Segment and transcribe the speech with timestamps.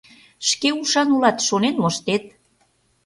[0.49, 2.23] Шке ушан улат, шонен моштет...